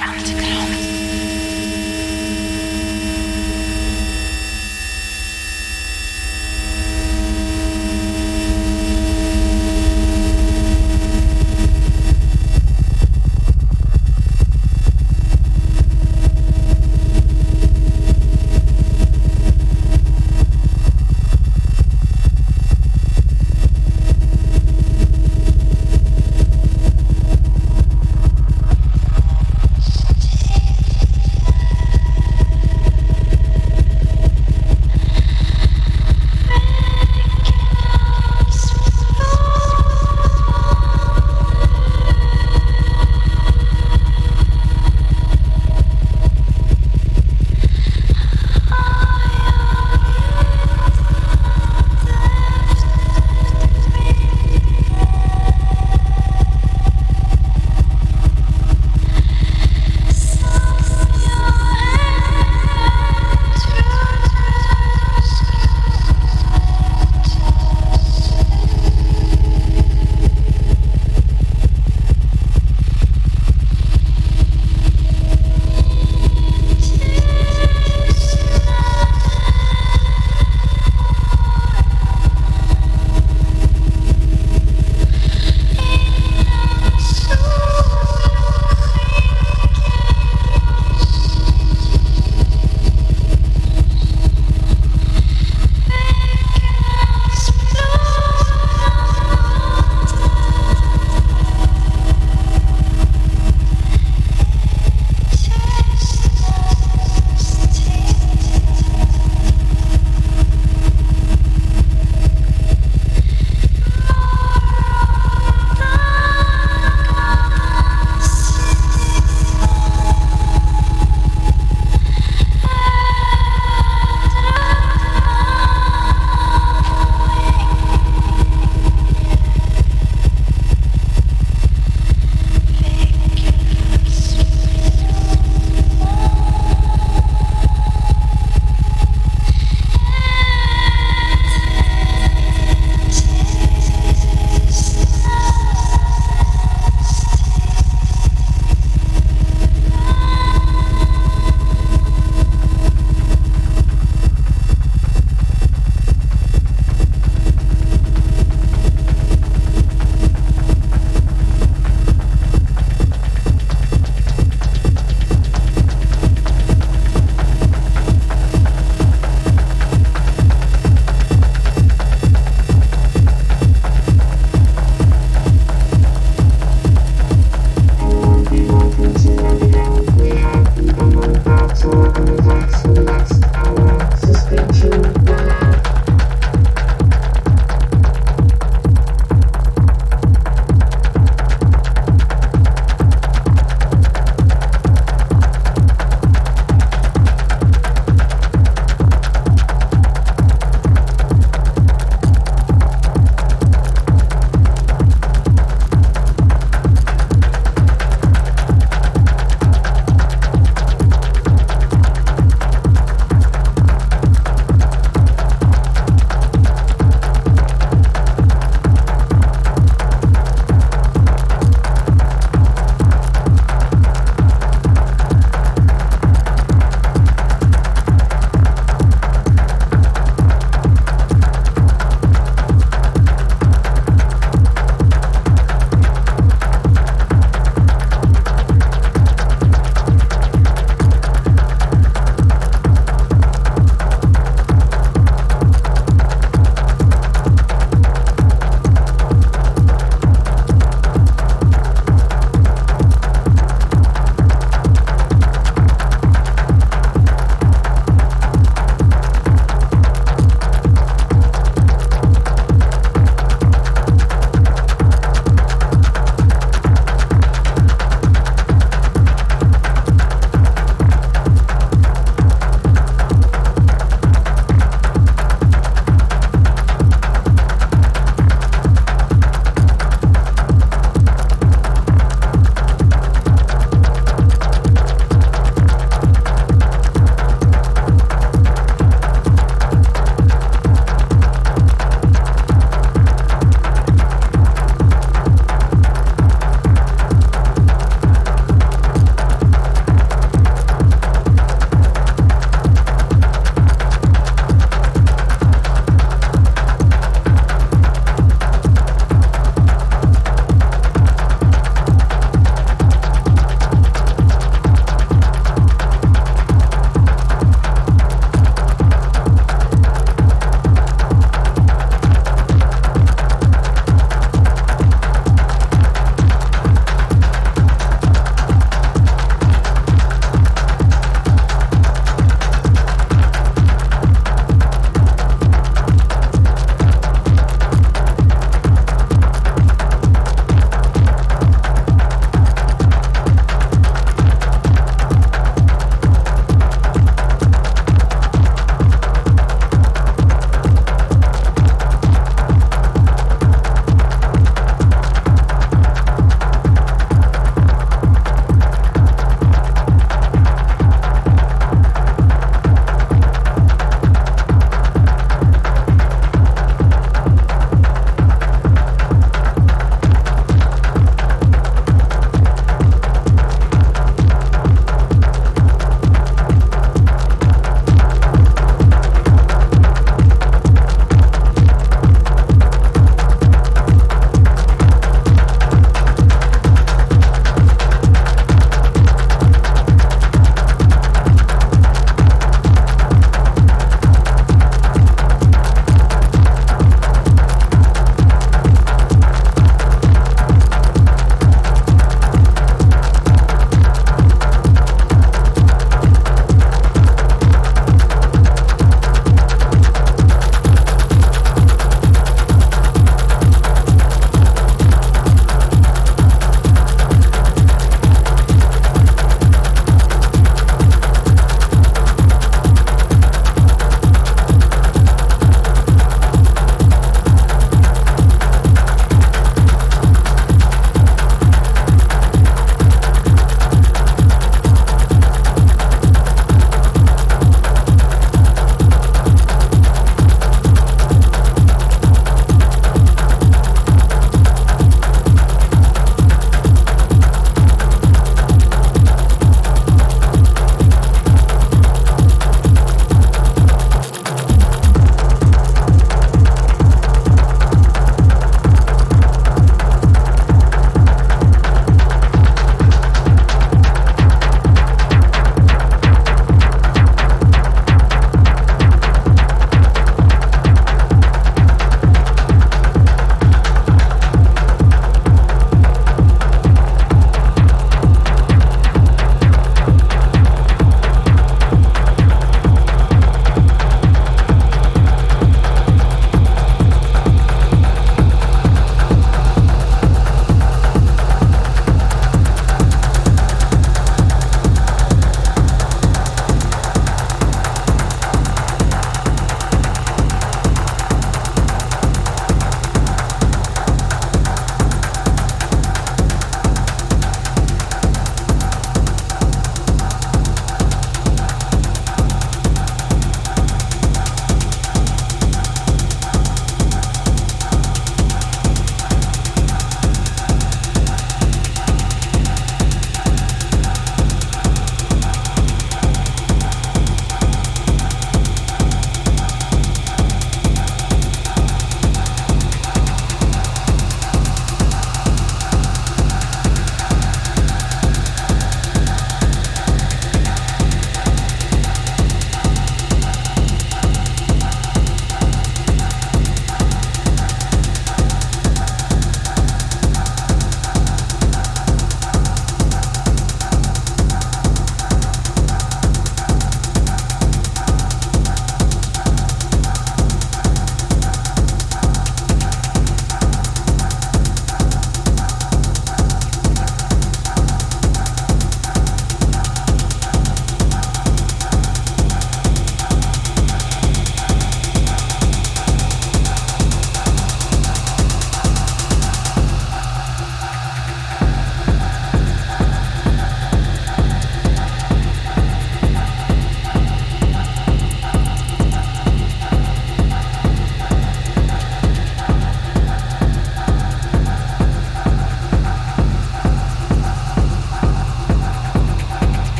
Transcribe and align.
Underground. 0.00 0.77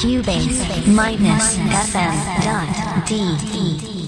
Cubase 0.00 0.86
minus 0.86 1.58
FM 1.58 2.16
dot 2.42 3.06
D. 3.06 3.99